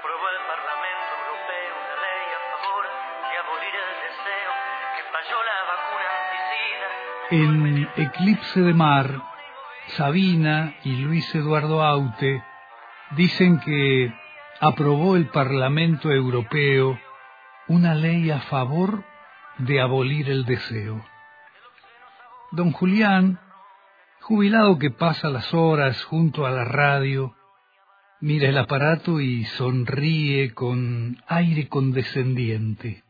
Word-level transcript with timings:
aprobó 0.00 0.28
el 0.30 0.40
Parlamento 0.48 1.12
Europeo 1.20 1.74
una 1.76 1.96
ley 2.00 2.26
a 2.32 2.42
favor 2.56 2.84
de 3.28 3.34
abolir 3.44 3.74
el 3.84 3.92
deseo, 4.08 4.52
que 4.96 5.02
falló 5.12 5.38
la 5.50 5.58
vacuna 5.72 6.08
anticida. 6.24 6.88
En 7.36 8.04
Eclipse 8.06 8.60
de 8.60 8.74
Mar, 8.74 9.06
Sabina 9.88 10.74
y 10.84 10.96
Luis 10.96 11.34
Eduardo 11.34 11.82
Aute 11.82 12.42
dicen 13.10 13.60
que 13.60 14.14
aprobó 14.60 15.16
el 15.16 15.26
Parlamento 15.28 16.10
Europeo 16.10 16.98
una 17.68 17.94
ley 17.94 18.30
a 18.30 18.40
favor 18.40 19.04
de 19.58 19.82
abolir 19.82 20.30
el 20.30 20.46
deseo. 20.46 21.04
Don 22.52 22.72
Julián, 22.72 23.38
jubilado 24.22 24.78
que 24.78 24.90
pasa 24.90 25.28
las 25.28 25.52
horas 25.52 26.02
junto 26.04 26.46
a 26.46 26.50
la 26.50 26.64
radio, 26.64 27.34
mira 28.20 28.48
el 28.48 28.58
aparato 28.58 29.20
y 29.20 29.44
sonríe 29.44 30.52
con 30.52 31.18
aire 31.26 31.68
condescendiente. 31.68 33.02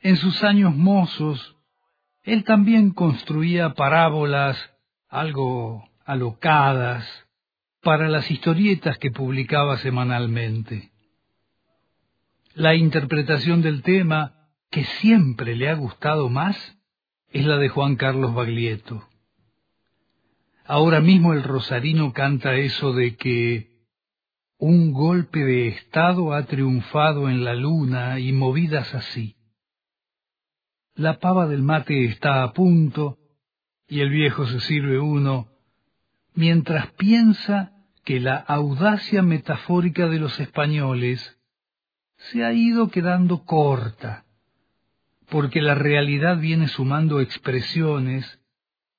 En 0.00 0.16
sus 0.16 0.42
años 0.44 0.74
mozos, 0.74 1.56
él 2.22 2.44
también 2.44 2.90
construía 2.90 3.74
parábolas 3.74 4.58
algo 5.08 5.88
alocadas 6.04 7.06
para 7.82 8.08
las 8.08 8.30
historietas 8.30 8.98
que 8.98 9.10
publicaba 9.10 9.78
semanalmente. 9.78 10.90
La 12.54 12.74
interpretación 12.74 13.62
del 13.62 13.82
tema 13.82 14.48
que 14.70 14.84
siempre 14.84 15.54
le 15.54 15.68
ha 15.68 15.74
gustado 15.74 16.28
más 16.28 16.56
es 17.28 17.46
la 17.46 17.58
de 17.58 17.68
Juan 17.68 17.96
Carlos 17.96 18.34
Baglietto. 18.34 19.08
Ahora 20.64 21.00
mismo 21.00 21.32
el 21.32 21.44
rosarino 21.44 22.12
canta 22.12 22.56
eso 22.56 22.92
de 22.92 23.16
que 23.16 23.75
un 24.58 24.92
golpe 24.92 25.40
de 25.44 25.68
Estado 25.68 26.32
ha 26.32 26.44
triunfado 26.46 27.28
en 27.28 27.44
la 27.44 27.54
luna 27.54 28.18
y 28.18 28.32
movidas 28.32 28.94
así. 28.94 29.36
La 30.94 31.18
pava 31.18 31.46
del 31.46 31.62
mate 31.62 32.06
está 32.06 32.42
a 32.42 32.52
punto 32.52 33.18
y 33.86 34.00
el 34.00 34.08
viejo 34.10 34.46
se 34.46 34.60
sirve 34.60 34.98
uno 34.98 35.48
mientras 36.34 36.92
piensa 36.92 37.72
que 38.04 38.20
la 38.20 38.36
audacia 38.36 39.22
metafórica 39.22 40.06
de 40.06 40.18
los 40.18 40.38
españoles 40.40 41.38
se 42.16 42.44
ha 42.44 42.52
ido 42.52 42.88
quedando 42.88 43.44
corta, 43.44 44.24
porque 45.28 45.60
la 45.60 45.74
realidad 45.74 46.38
viene 46.38 46.68
sumando 46.68 47.20
expresiones 47.20 48.40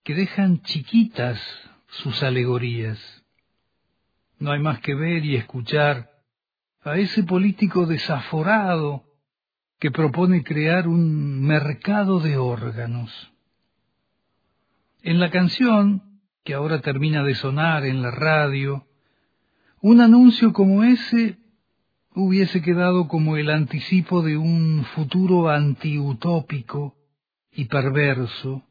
que 0.03 0.13
dejan 0.13 0.61
chiquitas 0.61 1.41
sus 1.87 2.21
alegorías. 2.21 3.25
No 4.39 4.51
hay 4.51 4.59
más 4.59 4.79
que 4.79 4.93
ver 4.93 5.25
y 5.25 5.35
escuchar 5.35 6.11
a 6.83 6.97
ese 6.97 7.23
político 7.23 7.85
desaforado 7.85 9.03
que 9.79 9.91
propone 9.91 10.43
crear 10.43 10.87
un 10.87 11.41
mercado 11.41 12.19
de 12.19 12.37
órganos. 12.37 13.31
En 15.01 15.19
la 15.19 15.29
canción, 15.29 16.21
que 16.43 16.53
ahora 16.53 16.81
termina 16.81 17.23
de 17.23 17.35
sonar 17.35 17.85
en 17.85 18.01
la 18.01 18.11
radio, 18.11 18.87
un 19.81 20.01
anuncio 20.01 20.53
como 20.53 20.83
ese 20.83 21.37
hubiese 22.15 22.61
quedado 22.61 23.07
como 23.07 23.37
el 23.37 23.49
anticipo 23.49 24.23
de 24.23 24.37
un 24.37 24.85
futuro 24.95 25.49
antiutópico 25.49 26.95
y 27.51 27.65
perverso, 27.65 28.63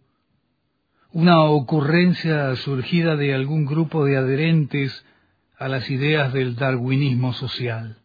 una 1.12 1.44
ocurrencia 1.44 2.56
surgida 2.56 3.16
de 3.16 3.34
algún 3.34 3.64
grupo 3.64 4.04
de 4.04 4.16
adherentes 4.16 5.04
a 5.58 5.68
las 5.68 5.88
ideas 5.90 6.32
del 6.32 6.56
darwinismo 6.56 7.32
social. 7.32 7.98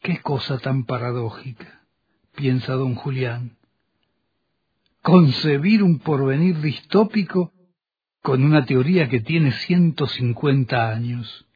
Qué 0.00 0.20
cosa 0.20 0.58
tan 0.58 0.84
paradójica, 0.84 1.84
piensa 2.34 2.72
don 2.74 2.94
Julián. 2.94 3.56
Concebir 5.00 5.82
un 5.82 6.00
porvenir 6.00 6.60
distópico 6.60 7.52
con 8.20 8.42
una 8.44 8.64
teoría 8.64 9.08
que 9.08 9.20
tiene 9.20 9.52
150 9.52 10.90
años. 10.90 11.46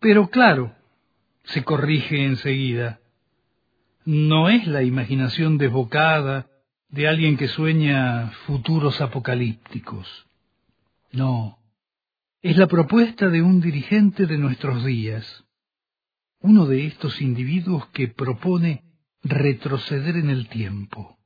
Pero 0.00 0.28
claro, 0.28 0.74
se 1.44 1.64
corrige 1.64 2.24
enseguida. 2.24 3.00
No 4.04 4.48
es 4.48 4.66
la 4.66 4.82
imaginación 4.82 5.56
desbocada 5.56 6.46
de 6.88 7.08
alguien 7.08 7.36
que 7.36 7.48
sueña 7.48 8.32
futuros 8.46 9.00
apocalípticos. 9.00 10.26
No, 11.12 11.58
es 12.44 12.56
la 12.58 12.66
propuesta 12.66 13.30
de 13.30 13.40
un 13.40 13.62
dirigente 13.62 14.26
de 14.26 14.36
nuestros 14.36 14.84
días, 14.84 15.46
uno 16.40 16.66
de 16.66 16.84
estos 16.84 17.22
individuos 17.22 17.88
que 17.88 18.08
propone 18.08 18.84
retroceder 19.22 20.16
en 20.16 20.28
el 20.28 20.48
tiempo, 20.48 21.16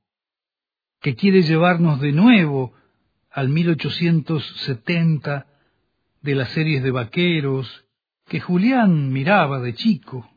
que 1.01 1.17
quiere 1.17 1.43
llevarnos 1.43 2.01
de 2.01 2.13
nuevo 2.13 2.73
al 3.33 3.49
1870 3.49 5.49
de 6.23 6.35
las 6.37 6.51
series 6.51 6.85
de 6.85 6.93
vaqueros 6.93 7.85
que 8.27 8.39
Julián 8.39 9.13
miraba 9.13 9.59
de 9.59 9.75
chico. 9.75 10.31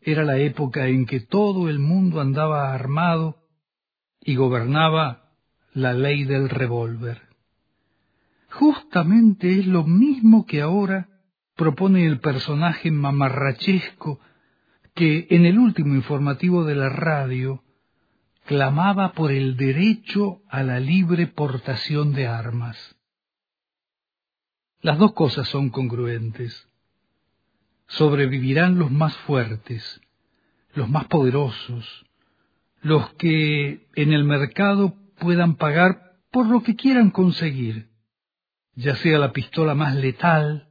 Era 0.00 0.24
la 0.24 0.38
época 0.38 0.86
en 0.86 1.04
que 1.04 1.20
todo 1.20 1.68
el 1.68 1.80
mundo 1.80 2.18
andaba 2.18 2.72
armado 2.72 3.46
y 4.22 4.36
gobernaba 4.36 5.34
la 5.74 5.92
ley 5.92 6.24
del 6.24 6.48
revólver. 6.48 7.23
Justamente 8.54 9.58
es 9.58 9.66
lo 9.66 9.82
mismo 9.84 10.46
que 10.46 10.62
ahora 10.62 11.08
propone 11.56 12.06
el 12.06 12.20
personaje 12.20 12.92
mamarrachesco 12.92 14.20
que 14.94 15.26
en 15.30 15.44
el 15.44 15.58
último 15.58 15.96
informativo 15.96 16.64
de 16.64 16.76
la 16.76 16.88
radio 16.88 17.64
clamaba 18.46 19.12
por 19.12 19.32
el 19.32 19.56
derecho 19.56 20.42
a 20.48 20.62
la 20.62 20.78
libre 20.78 21.26
portación 21.26 22.12
de 22.12 22.28
armas. 22.28 22.96
Las 24.82 24.98
dos 24.98 25.14
cosas 25.14 25.48
son 25.48 25.70
congruentes. 25.70 26.68
Sobrevivirán 27.88 28.78
los 28.78 28.92
más 28.92 29.16
fuertes, 29.18 30.00
los 30.74 30.88
más 30.88 31.06
poderosos, 31.06 32.06
los 32.82 33.14
que 33.14 33.88
en 33.96 34.12
el 34.12 34.22
mercado 34.22 34.94
puedan 35.18 35.56
pagar 35.56 36.20
por 36.30 36.46
lo 36.46 36.62
que 36.62 36.76
quieran 36.76 37.10
conseguir, 37.10 37.93
ya 38.76 38.96
sea 38.96 39.18
la 39.18 39.32
pistola 39.32 39.74
más 39.74 39.94
letal 39.94 40.68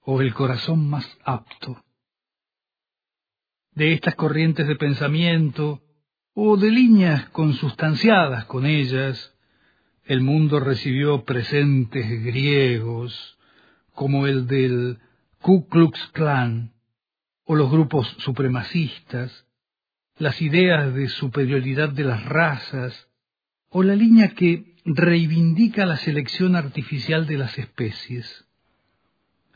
o 0.00 0.20
el 0.20 0.34
corazón 0.34 0.88
más 0.88 1.06
apto. 1.24 1.82
De 3.72 3.92
estas 3.92 4.14
corrientes 4.14 4.68
de 4.68 4.76
pensamiento 4.76 5.82
o 6.34 6.56
de 6.56 6.70
líneas 6.70 7.28
consustanciadas 7.30 8.44
con 8.44 8.66
ellas, 8.66 9.34
el 10.04 10.20
mundo 10.20 10.60
recibió 10.60 11.24
presentes 11.24 12.08
griegos 12.24 13.38
como 13.94 14.26
el 14.26 14.46
del 14.46 14.98
Ku 15.40 15.68
Klux 15.68 15.98
Klan 16.12 16.72
o 17.44 17.54
los 17.54 17.70
grupos 17.70 18.08
supremacistas, 18.18 19.46
las 20.18 20.40
ideas 20.42 20.94
de 20.94 21.08
superioridad 21.08 21.88
de 21.88 22.04
las 22.04 22.24
razas 22.24 23.08
o 23.70 23.82
la 23.82 23.94
línea 23.94 24.34
que 24.34 24.73
reivindica 24.84 25.86
la 25.86 25.96
selección 25.96 26.56
artificial 26.56 27.26
de 27.26 27.38
las 27.38 27.58
especies. 27.58 28.46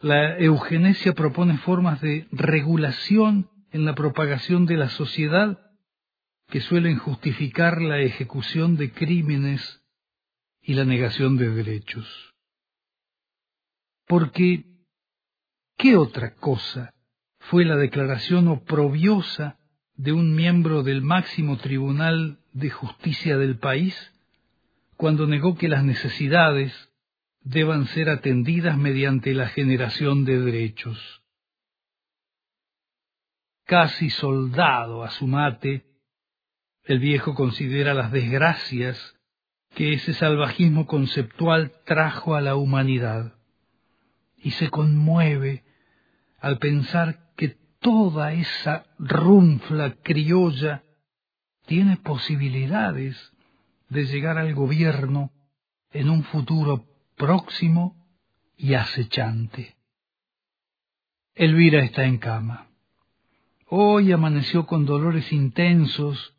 La 0.01 0.39
eugenesia 0.39 1.13
propone 1.13 1.59
formas 1.59 2.01
de 2.01 2.27
regulación 2.31 3.51
en 3.71 3.85
la 3.85 3.95
propagación 3.95 4.65
de 4.65 4.77
la 4.77 4.89
sociedad 4.89 5.59
que 6.49 6.61
suelen 6.61 6.97
justificar 6.99 7.83
la 7.83 7.99
ejecución 7.99 8.77
de 8.77 8.91
crímenes 8.91 9.83
y 10.63 10.75
la 10.75 10.85
negación 10.85 11.37
de 11.37 11.51
derechos. 11.51 12.07
Porque, 14.07 14.65
¿qué 15.77 15.97
otra 15.97 16.35
cosa 16.37 16.95
fue 17.41 17.67
la 17.67 17.77
declaración 17.77 18.49
oprobiosa 18.49 19.59
de 19.95 20.13
un 20.13 20.35
miembro 20.35 20.83
del 20.83 21.03
máximo 21.03 21.59
tribunal 21.59 22.39
de 22.53 22.71
justicia 22.71 23.37
del 23.37 23.59
país 23.59 23.95
cuando 24.99 25.29
negó 25.29 25.57
que 25.57 25.69
las 25.69 25.85
necesidades 25.85 26.75
deban 27.41 27.87
ser 27.87 28.11
atendidas 28.11 28.77
mediante 28.77 29.33
la 29.33 29.49
generación 29.49 30.25
de 30.25 30.41
derechos? 30.41 31.23
Casi 33.65 34.11
soldado 34.11 35.05
a 35.05 35.11
su 35.11 35.29
mate, 35.29 35.87
el 36.83 36.99
viejo 36.99 37.37
considera 37.37 37.95
las 37.95 38.11
desgracias 38.11 39.15
que 39.77 39.93
ese 39.93 40.15
salvajismo 40.15 40.87
conceptual 40.89 41.73
trajo 41.85 42.35
a 42.35 42.41
la 42.41 42.57
humanidad 42.57 43.35
y 44.37 44.51
se 44.51 44.69
conmueve 44.69 45.63
al 46.41 46.59
pensar 46.59 47.31
que 47.37 47.57
toda 47.79 48.33
esa 48.33 48.87
runfla 48.99 49.95
criolla 50.03 50.83
tiene 51.67 51.99
posibilidades 51.99 53.33
de 53.89 54.05
llegar 54.05 54.39
al 54.39 54.55
gobierno 54.55 55.31
en 55.91 56.11
un 56.11 56.25
futuro 56.25 56.87
próximo 57.17 57.97
y 58.57 58.75
acechante. 58.75 59.77
Elvira 61.35 61.83
está 61.83 62.05
en 62.05 62.19
cama. 62.19 62.69
Hoy 63.67 64.13
amaneció 64.13 64.67
con 64.67 64.87
dolores 64.87 65.33
intensos 65.33 66.35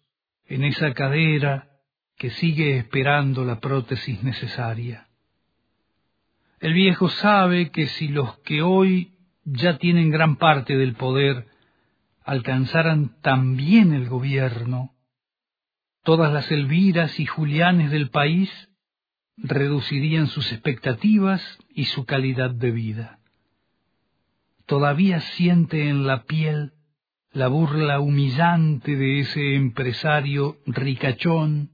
en 0.45 0.63
esa 0.63 0.93
cadera 0.93 1.69
que 2.17 2.31
sigue 2.31 2.77
esperando 2.77 3.45
la 3.45 3.59
prótesis 3.59 4.21
necesaria. 4.23 5.07
El 6.59 6.73
viejo 6.73 7.07
sabe 7.07 7.71
que 7.71 7.87
si 7.87 8.09
los 8.09 8.39
que 8.39 8.61
hoy 8.61 9.13
ya 9.45 9.77
tienen 9.77 10.09
gran 10.09 10.35
parte 10.35 10.75
del 10.75 10.95
poder 10.95 11.47
alcanzaran 12.23 13.21
también 13.21 13.93
el 13.93 14.09
gobierno, 14.09 14.93
todas 16.03 16.31
las 16.33 16.51
Elviras 16.51 17.19
y 17.19 17.25
Julianes 17.25 17.91
del 17.91 18.09
país 18.09 18.49
reducirían 19.37 20.27
sus 20.27 20.51
expectativas 20.51 21.41
y 21.69 21.85
su 21.85 22.05
calidad 22.05 22.51
de 22.51 22.71
vida. 22.71 23.19
Todavía 24.65 25.19
siente 25.21 25.89
en 25.89 26.05
la 26.05 26.23
piel 26.23 26.73
la 27.31 27.47
burla 27.47 27.99
humillante 27.99 28.95
de 28.95 29.19
ese 29.19 29.55
empresario 29.55 30.57
ricachón 30.65 31.71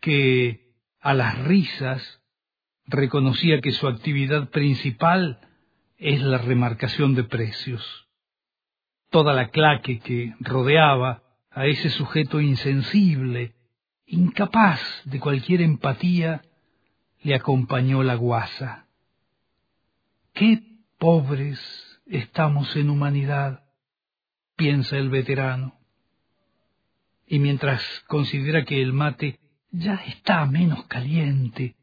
que, 0.00 0.72
a 1.00 1.14
las 1.14 1.38
risas, 1.44 2.22
reconocía 2.86 3.60
que 3.60 3.72
su 3.72 3.88
actividad 3.88 4.50
principal 4.50 5.40
es 5.96 6.22
la 6.22 6.38
remarcación 6.38 7.14
de 7.14 7.24
precios. 7.24 8.08
Toda 9.10 9.32
la 9.32 9.50
claque 9.50 10.00
que 10.00 10.34
rodeaba 10.40 11.22
a 11.50 11.66
ese 11.66 11.90
sujeto 11.90 12.40
insensible, 12.40 13.54
incapaz 14.06 14.80
de 15.04 15.18
cualquier 15.20 15.62
empatía, 15.62 16.42
le 17.22 17.34
acompañó 17.34 18.02
la 18.02 18.14
guasa. 18.14 18.86
Qué 20.32 20.62
pobres 20.98 21.60
estamos 22.06 22.74
en 22.76 22.90
humanidad, 22.90 23.64
piensa 24.56 24.96
el 24.96 25.10
veterano. 25.10 25.74
Y 27.26 27.38
mientras 27.38 27.82
considera 28.06 28.64
que 28.64 28.82
el 28.82 28.92
mate 28.92 29.38
ya 29.70 29.94
está 30.06 30.44
menos 30.46 30.84
caliente, 30.86 31.76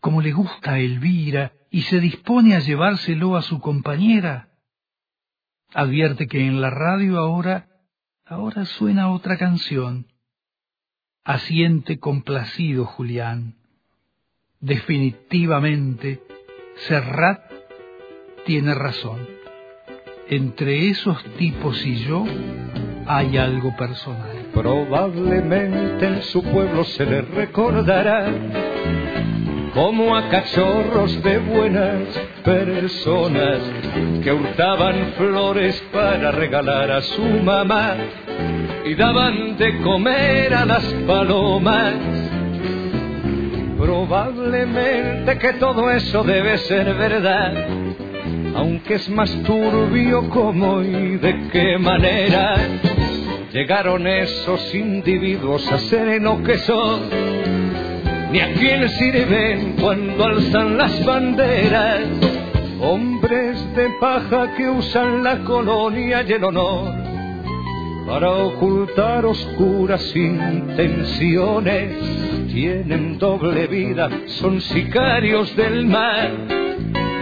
como 0.00 0.20
le 0.20 0.32
gusta 0.32 0.72
a 0.72 0.78
Elvira, 0.78 1.52
y 1.70 1.82
se 1.82 2.00
dispone 2.00 2.54
a 2.54 2.58
llevárselo 2.58 3.36
a 3.36 3.42
su 3.42 3.60
compañera, 3.60 4.48
advierte 5.72 6.26
que 6.26 6.44
en 6.44 6.60
la 6.60 6.70
radio 6.70 7.18
ahora, 7.18 7.68
ahora 8.24 8.64
suena 8.64 9.10
otra 9.10 9.36
canción. 9.36 10.06
Asiente 11.24 11.98
complacido 11.98 12.84
Julián. 12.84 13.54
Definitivamente, 14.60 16.22
Serrat 16.88 17.42
tiene 18.44 18.74
razón. 18.74 19.26
Entre 20.28 20.88
esos 20.88 21.22
tipos 21.36 21.84
y 21.84 21.96
yo 22.04 22.24
hay 23.06 23.36
algo 23.36 23.76
personal. 23.76 24.50
Probablemente 24.54 26.06
en 26.06 26.22
su 26.22 26.42
pueblo 26.42 26.84
se 26.84 27.04
le 27.04 27.22
recordará 27.22 28.32
como 29.74 30.14
a 30.14 30.28
cachorros 30.28 31.22
de 31.22 31.38
buenas 31.38 32.08
personas 32.44 33.58
que 34.22 34.30
hurtaban 34.32 35.14
flores 35.16 35.82
para 35.92 36.30
regalar 36.30 36.90
a 36.90 37.00
su 37.00 37.22
mamá 37.22 37.96
y 38.84 38.94
daban 38.94 39.56
de 39.56 39.78
comer 39.80 40.54
a 40.54 40.66
las 40.66 40.84
palomas. 41.06 41.94
Probablemente 43.78 45.38
que 45.38 45.54
todo 45.54 45.90
eso 45.90 46.22
debe 46.22 46.58
ser 46.58 46.94
verdad, 46.94 47.66
aunque 48.54 48.94
es 48.94 49.08
más 49.08 49.30
turbio 49.42 50.28
cómo 50.28 50.82
y 50.82 51.16
de 51.16 51.48
qué 51.50 51.78
manera 51.78 52.56
llegaron 53.52 54.06
esos 54.06 54.74
individuos 54.74 55.70
a 55.72 55.78
ser 55.78 56.20
lo 56.20 56.42
que 56.42 56.58
son 56.58 57.41
ni 58.32 58.40
a 58.40 58.54
quién 58.54 58.88
sirven 58.88 59.76
cuando 59.78 60.24
alzan 60.24 60.78
las 60.78 61.04
banderas. 61.04 62.00
Hombres 62.80 63.58
de 63.76 63.90
paja 64.00 64.56
que 64.56 64.68
usan 64.68 65.22
la 65.22 65.38
colonia 65.44 66.24
y 66.26 66.32
el 66.32 66.42
honor 66.42 66.92
para 68.06 68.30
ocultar 68.30 69.26
oscuras 69.26 70.16
intenciones. 70.16 71.96
Tienen 72.48 73.18
doble 73.18 73.66
vida, 73.66 74.08
son 74.26 74.60
sicarios 74.60 75.54
del 75.54 75.86
mar. 75.86 76.30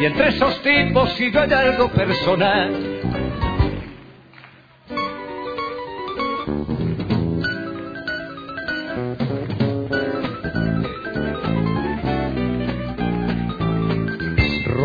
Y 0.01 0.05
entre 0.07 0.29
esos 0.29 0.63
tipos 0.63 1.11
si 1.13 1.25
hay 1.37 1.53
algo 1.53 1.89
personal 1.89 3.00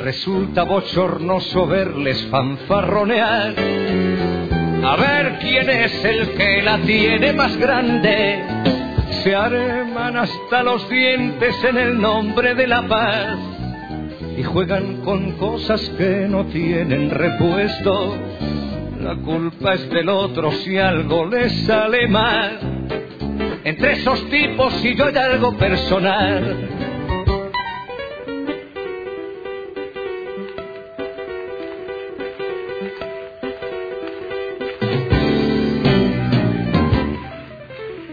resulta 0.00 0.64
bochornoso 0.64 1.66
verles 1.66 2.26
fanfarronear. 2.30 3.54
A 4.84 4.96
ver 4.96 5.38
quién 5.40 5.68
es 5.68 6.04
el 6.04 6.30
que 6.30 6.62
la 6.62 6.78
tiene 6.78 7.32
más 7.32 7.56
grande. 7.56 8.44
Se 9.22 9.34
arman 9.34 10.16
hasta 10.16 10.62
los 10.62 10.88
dientes 10.88 11.62
en 11.64 11.76
el 11.76 12.00
nombre 12.00 12.54
de 12.54 12.66
la 12.66 12.88
paz 12.88 13.38
y 14.36 14.42
juegan 14.42 15.02
con 15.02 15.32
cosas 15.32 15.80
que 15.98 16.26
no 16.28 16.46
tienen 16.46 17.10
repuesto. 17.10 18.16
La 19.00 19.16
culpa 19.16 19.74
es 19.74 19.88
del 19.90 20.08
otro 20.08 20.50
si 20.52 20.78
algo 20.78 21.26
les 21.26 21.52
sale 21.66 22.08
mal. 22.08 22.58
Entre 23.64 23.92
esos 23.92 24.28
tipos 24.30 24.72
si 24.74 24.94
yo 24.94 25.06
hay 25.06 25.16
algo 25.16 25.56
personal 25.58 26.79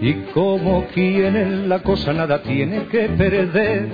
Y 0.08 0.14
como 0.34 0.86
quien 0.94 1.36
en 1.36 1.68
la 1.68 1.80
cosa 1.80 2.14
nada 2.14 2.42
tiene 2.42 2.86
que 2.86 3.10
perder, 3.10 3.90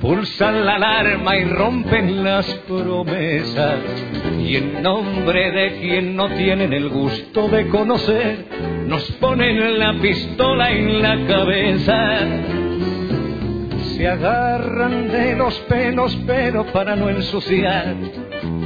pulsan 0.00 0.64
la 0.64 0.76
alarma 0.76 1.36
y 1.38 1.44
rompen 1.46 2.22
las 2.22 2.46
promesas. 2.68 3.80
Y 4.38 4.54
en 4.54 4.80
nombre 4.80 5.50
de 5.50 5.80
quien 5.80 6.14
no 6.14 6.28
tienen 6.28 6.72
el 6.72 6.88
gusto 6.88 7.48
de 7.48 7.66
conocer, 7.66 8.46
nos 8.86 9.02
ponen 9.18 9.76
la 9.76 9.92
pistola 9.94 10.70
en 10.70 11.02
la 11.02 11.26
cabeza. 11.26 12.18
Se 13.96 14.06
agarran 14.06 15.08
de 15.10 15.34
los 15.34 15.58
pelos, 15.62 16.16
pero 16.28 16.64
para 16.66 16.94
no 16.94 17.10
ensuciar, 17.10 17.96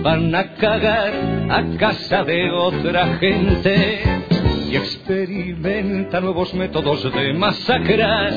van 0.02 0.34
a 0.34 0.52
cagar 0.56 1.14
a 1.48 1.64
casa 1.78 2.24
de 2.24 2.50
otra 2.50 3.16
gente 3.16 4.25
y 4.70 4.76
experimenta 4.76 6.20
nuevos 6.20 6.52
métodos 6.54 7.02
de 7.12 7.32
masacrar, 7.34 8.32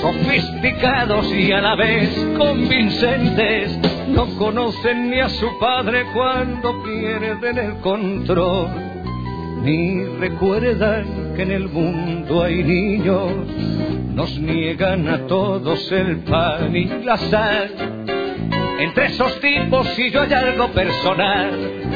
sofisticados 0.00 1.32
y 1.32 1.52
a 1.52 1.60
la 1.60 1.74
vez 1.74 2.10
convincentes. 2.38 3.78
No 4.08 4.26
conocen 4.36 5.10
ni 5.10 5.20
a 5.20 5.28
su 5.28 5.58
padre 5.58 6.06
cuando 6.14 6.82
pierden 6.82 7.58
el 7.58 7.74
control, 7.78 8.68
ni 9.62 10.04
recuerdan 10.04 11.34
que 11.34 11.42
en 11.42 11.50
el 11.50 11.68
mundo 11.68 12.42
hay 12.42 12.62
niños. 12.62 13.32
Nos 14.14 14.38
niegan 14.38 15.08
a 15.08 15.26
todos 15.26 15.90
el 15.92 16.18
pan 16.20 16.74
y 16.74 16.86
la 17.04 17.16
sal. 17.16 18.04
Entre 18.78 19.06
esos 19.06 19.40
tipos, 19.40 19.88
si 19.88 20.10
yo 20.10 20.22
hay 20.22 20.32
algo 20.32 20.68
personal, 20.68 21.95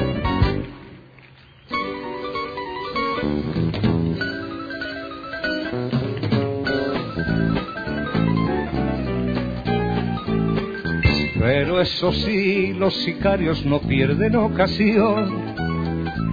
Pero 11.39 11.81
eso 11.81 12.13
sí, 12.13 12.75
los 12.75 12.95
sicarios 12.97 13.65
no 13.65 13.81
pierden 13.81 14.37
ocasión 14.37 15.55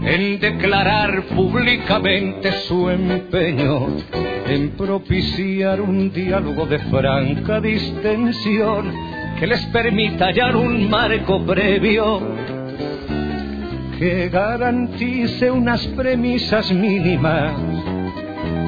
en 0.03 0.39
declarar 0.39 1.23
públicamente 1.35 2.51
su 2.67 2.89
empeño 2.89 3.87
en 4.47 4.69
propiciar 4.71 5.81
un 5.81 6.11
diálogo 6.11 6.65
de 6.65 6.79
franca 6.79 7.59
distensión 7.59 8.93
que 9.39 9.47
les 9.47 9.65
permita 9.67 10.27
hallar 10.27 10.55
un 10.55 10.89
marco 10.89 11.45
previo 11.45 12.21
que 13.97 14.29
garantice 14.29 15.49
unas 15.49 15.85
premisas 15.87 16.71
mínimas 16.71 17.53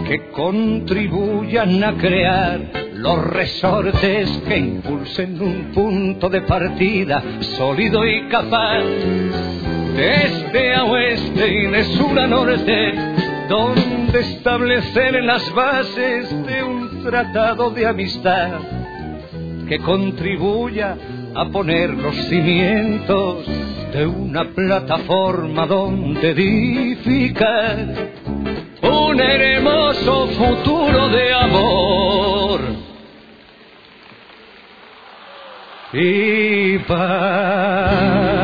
que 0.07 0.31
contribuyan 0.31 1.83
a 1.83 1.93
crear 1.93 2.59
los 2.95 3.24
resortes 3.25 4.27
que 4.48 4.57
impulsen 4.57 5.39
un 5.39 5.71
punto 5.71 6.29
de 6.29 6.41
partida 6.41 7.21
sólido 7.41 8.05
y 8.05 8.27
capaz. 8.27 8.83
De 9.95 10.24
este 10.25 10.74
a 10.74 10.83
oeste 10.86 11.48
y 11.48 11.67
de 11.67 11.83
sur 11.83 12.19
a 12.19 12.25
norte 12.25 12.93
donde 13.48 14.19
establecer 14.19 15.24
las 15.24 15.53
bases 15.53 16.45
de 16.45 16.63
un 16.63 17.03
tratado 17.03 17.69
de 17.69 17.86
amistad 17.86 18.59
que 19.67 19.77
contribuya 19.77 20.98
a 21.36 21.45
poner 21.45 21.91
los 21.91 22.15
cimientos 22.27 23.45
de 23.93 24.05
una 24.05 24.45
plataforma 24.45 25.65
donde 25.65 26.29
edificar 26.31 27.88
un 28.81 29.19
hermoso 29.19 30.27
futuro 30.27 31.09
de 31.09 31.33
amor 31.33 32.62
y 35.93 36.77
paz. 36.79 38.38